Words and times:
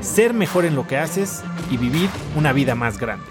ser 0.00 0.34
mejor 0.34 0.64
en 0.64 0.74
lo 0.74 0.86
que 0.86 0.96
haces 0.96 1.42
y 1.70 1.76
vivir 1.76 2.08
una 2.36 2.52
vida 2.52 2.74
más 2.74 2.98
grande. 2.98 3.26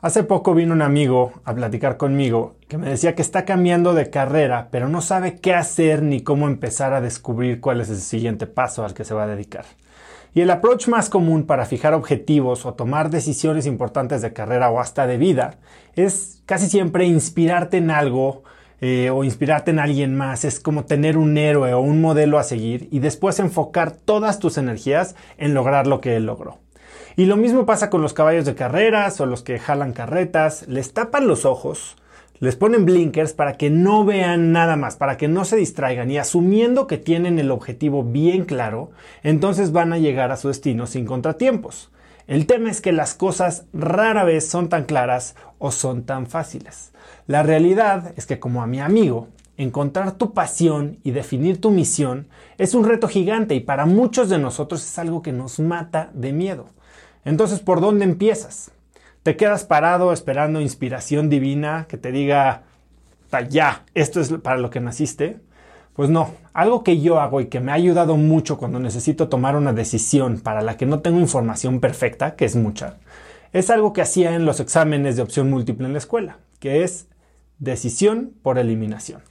Hace 0.00 0.22
poco 0.22 0.54
vino 0.54 0.74
un 0.74 0.82
amigo 0.82 1.32
a 1.44 1.54
platicar 1.54 1.96
conmigo 1.96 2.56
que 2.68 2.76
me 2.76 2.90
decía 2.90 3.14
que 3.14 3.22
está 3.22 3.46
cambiando 3.46 3.94
de 3.94 4.10
carrera, 4.10 4.68
pero 4.70 4.86
no 4.86 5.00
sabe 5.00 5.38
qué 5.40 5.54
hacer 5.54 6.02
ni 6.02 6.20
cómo 6.20 6.46
empezar 6.46 6.92
a 6.92 7.00
descubrir 7.00 7.58
cuál 7.58 7.80
es 7.80 7.88
el 7.88 7.96
siguiente 7.96 8.46
paso 8.46 8.84
al 8.84 8.92
que 8.92 9.04
se 9.04 9.14
va 9.14 9.22
a 9.22 9.28
dedicar. 9.28 9.64
Y 10.34 10.42
el 10.42 10.50
approach 10.50 10.88
más 10.88 11.08
común 11.08 11.44
para 11.46 11.64
fijar 11.64 11.94
objetivos 11.94 12.66
o 12.66 12.74
tomar 12.74 13.08
decisiones 13.08 13.64
importantes 13.64 14.20
de 14.20 14.34
carrera 14.34 14.68
o 14.70 14.78
hasta 14.78 15.06
de 15.06 15.16
vida 15.16 15.54
es 15.94 16.42
casi 16.44 16.68
siempre 16.68 17.06
inspirarte 17.06 17.78
en 17.78 17.90
algo 17.90 18.42
eh, 18.80 19.10
o 19.10 19.24
inspirarte 19.24 19.70
en 19.70 19.78
alguien 19.78 20.16
más. 20.16 20.44
Es 20.44 20.60
como 20.60 20.84
tener 20.84 21.16
un 21.16 21.36
héroe 21.36 21.72
o 21.74 21.80
un 21.80 22.00
modelo 22.00 22.38
a 22.38 22.44
seguir 22.44 22.88
y 22.90 22.98
después 22.98 23.38
enfocar 23.38 23.92
todas 23.92 24.38
tus 24.38 24.58
energías 24.58 25.14
en 25.38 25.54
lograr 25.54 25.86
lo 25.86 26.00
que 26.00 26.16
él 26.16 26.26
logró. 26.26 26.58
Y 27.16 27.26
lo 27.26 27.36
mismo 27.36 27.66
pasa 27.66 27.90
con 27.90 28.02
los 28.02 28.12
caballos 28.12 28.44
de 28.44 28.54
carreras 28.54 29.20
o 29.20 29.26
los 29.26 29.42
que 29.42 29.58
jalan 29.58 29.92
carretas. 29.92 30.66
Les 30.68 30.92
tapan 30.92 31.26
los 31.28 31.44
ojos 31.44 31.96
les 32.40 32.56
ponen 32.56 32.84
blinkers 32.84 33.32
para 33.32 33.54
que 33.54 33.70
no 33.70 34.04
vean 34.04 34.52
nada 34.52 34.76
más, 34.76 34.96
para 34.96 35.16
que 35.16 35.28
no 35.28 35.44
se 35.44 35.56
distraigan 35.56 36.10
y 36.10 36.18
asumiendo 36.18 36.86
que 36.86 36.98
tienen 36.98 37.38
el 37.38 37.50
objetivo 37.50 38.02
bien 38.02 38.44
claro, 38.44 38.90
entonces 39.22 39.72
van 39.72 39.92
a 39.92 39.98
llegar 39.98 40.32
a 40.32 40.36
su 40.36 40.48
destino 40.48 40.86
sin 40.86 41.06
contratiempos. 41.06 41.90
El 42.26 42.46
tema 42.46 42.70
es 42.70 42.80
que 42.80 42.92
las 42.92 43.14
cosas 43.14 43.64
rara 43.72 44.24
vez 44.24 44.48
son 44.48 44.68
tan 44.68 44.84
claras 44.84 45.36
o 45.58 45.70
son 45.70 46.04
tan 46.04 46.26
fáciles. 46.26 46.92
La 47.26 47.42
realidad 47.42 48.12
es 48.16 48.26
que 48.26 48.38
como 48.38 48.62
a 48.62 48.66
mi 48.66 48.80
amigo, 48.80 49.28
encontrar 49.56 50.12
tu 50.12 50.32
pasión 50.32 50.98
y 51.02 51.12
definir 51.12 51.60
tu 51.60 51.70
misión 51.70 52.28
es 52.58 52.74
un 52.74 52.84
reto 52.84 53.08
gigante 53.08 53.54
y 53.54 53.60
para 53.60 53.86
muchos 53.86 54.28
de 54.28 54.38
nosotros 54.38 54.82
es 54.82 54.98
algo 54.98 55.22
que 55.22 55.32
nos 55.32 55.60
mata 55.60 56.10
de 56.12 56.32
miedo. 56.32 56.66
Entonces, 57.24 57.60
¿por 57.60 57.80
dónde 57.80 58.04
empiezas? 58.04 58.72
te 59.24 59.36
quedas 59.36 59.64
parado 59.64 60.12
esperando 60.12 60.60
inspiración 60.60 61.30
divina 61.30 61.86
que 61.88 61.96
te 61.96 62.12
diga, 62.12 62.64
ya, 63.48 63.84
esto 63.94 64.20
es 64.20 64.30
para 64.34 64.58
lo 64.58 64.68
que 64.68 64.80
naciste. 64.80 65.40
Pues 65.94 66.10
no, 66.10 66.32
algo 66.52 66.82
que 66.82 67.00
yo 67.00 67.20
hago 67.20 67.40
y 67.40 67.46
que 67.46 67.60
me 67.60 67.70
ha 67.70 67.76
ayudado 67.76 68.16
mucho 68.16 68.58
cuando 68.58 68.80
necesito 68.80 69.28
tomar 69.28 69.56
una 69.56 69.72
decisión 69.72 70.40
para 70.40 70.60
la 70.60 70.76
que 70.76 70.86
no 70.86 71.00
tengo 71.00 71.20
información 71.20 71.78
perfecta, 71.78 72.34
que 72.34 72.44
es 72.44 72.56
mucha, 72.56 72.96
es 73.52 73.70
algo 73.70 73.92
que 73.92 74.02
hacía 74.02 74.34
en 74.34 74.44
los 74.44 74.58
exámenes 74.58 75.14
de 75.14 75.22
opción 75.22 75.48
múltiple 75.48 75.86
en 75.86 75.92
la 75.92 75.98
escuela, 75.98 76.38
que 76.58 76.82
es 76.82 77.06
decisión 77.60 78.32
por 78.42 78.58
eliminación. 78.58 79.22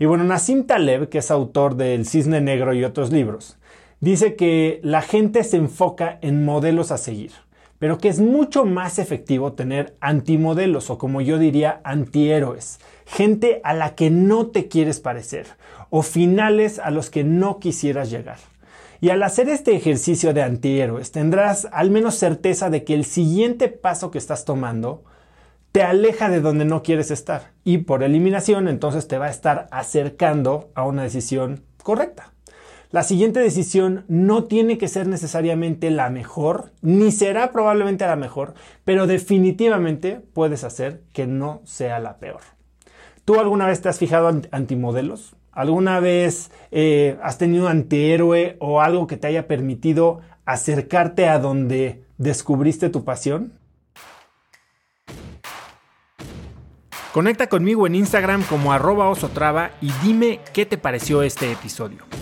Y 0.00 0.06
bueno, 0.06 0.24
Nassim 0.24 0.64
Taleb, 0.64 1.08
que 1.08 1.18
es 1.18 1.30
autor 1.30 1.76
del 1.76 2.04
Cisne 2.04 2.40
Negro 2.40 2.74
y 2.74 2.82
otros 2.82 3.12
libros, 3.12 3.56
dice 4.00 4.34
que 4.34 4.80
la 4.82 5.02
gente 5.02 5.44
se 5.44 5.58
enfoca 5.58 6.18
en 6.22 6.44
modelos 6.44 6.90
a 6.90 6.98
seguir 6.98 7.30
pero 7.82 7.98
que 7.98 8.08
es 8.08 8.20
mucho 8.20 8.64
más 8.64 9.00
efectivo 9.00 9.54
tener 9.54 9.96
antimodelos 9.98 10.88
o 10.88 10.98
como 10.98 11.20
yo 11.20 11.36
diría 11.40 11.80
antihéroes, 11.82 12.78
gente 13.06 13.60
a 13.64 13.74
la 13.74 13.96
que 13.96 14.08
no 14.08 14.46
te 14.46 14.68
quieres 14.68 15.00
parecer 15.00 15.48
o 15.90 16.02
finales 16.02 16.78
a 16.78 16.92
los 16.92 17.10
que 17.10 17.24
no 17.24 17.58
quisieras 17.58 18.08
llegar. 18.08 18.38
Y 19.00 19.10
al 19.10 19.20
hacer 19.24 19.48
este 19.48 19.74
ejercicio 19.74 20.32
de 20.32 20.44
antihéroes 20.44 21.10
tendrás 21.10 21.66
al 21.72 21.90
menos 21.90 22.14
certeza 22.14 22.70
de 22.70 22.84
que 22.84 22.94
el 22.94 23.04
siguiente 23.04 23.66
paso 23.66 24.12
que 24.12 24.18
estás 24.18 24.44
tomando 24.44 25.02
te 25.72 25.82
aleja 25.82 26.28
de 26.28 26.40
donde 26.40 26.64
no 26.64 26.84
quieres 26.84 27.10
estar 27.10 27.50
y 27.64 27.78
por 27.78 28.04
eliminación 28.04 28.68
entonces 28.68 29.08
te 29.08 29.18
va 29.18 29.26
a 29.26 29.30
estar 29.30 29.66
acercando 29.72 30.70
a 30.76 30.84
una 30.84 31.02
decisión 31.02 31.64
correcta. 31.82 32.31
La 32.92 33.02
siguiente 33.02 33.40
decisión 33.40 34.04
no 34.06 34.44
tiene 34.44 34.76
que 34.76 34.86
ser 34.86 35.08
necesariamente 35.08 35.90
la 35.90 36.10
mejor, 36.10 36.72
ni 36.82 37.10
será 37.10 37.50
probablemente 37.50 38.04
la 38.04 38.16
mejor, 38.16 38.52
pero 38.84 39.06
definitivamente 39.06 40.20
puedes 40.34 40.62
hacer 40.62 41.00
que 41.14 41.26
no 41.26 41.62
sea 41.64 41.98
la 42.00 42.18
peor. 42.18 42.42
¿Tú 43.24 43.40
alguna 43.40 43.66
vez 43.66 43.80
te 43.80 43.88
has 43.88 43.98
fijado 43.98 44.28
en 44.28 44.46
antimodelos? 44.52 45.36
¿Alguna 45.52 46.00
vez 46.00 46.50
eh, 46.70 47.16
has 47.22 47.38
tenido 47.38 47.68
antihéroe 47.68 48.58
o 48.60 48.82
algo 48.82 49.06
que 49.06 49.16
te 49.16 49.26
haya 49.26 49.48
permitido 49.48 50.20
acercarte 50.44 51.30
a 51.30 51.38
donde 51.38 52.04
descubriste 52.18 52.90
tu 52.90 53.04
pasión? 53.04 53.54
Conecta 57.14 57.46
conmigo 57.46 57.86
en 57.86 57.94
Instagram 57.94 58.42
como 58.42 58.70
arroba 58.70 59.08
osotrava 59.08 59.70
y 59.80 59.90
dime 60.02 60.40
qué 60.52 60.66
te 60.66 60.76
pareció 60.76 61.22
este 61.22 61.50
episodio. 61.50 62.21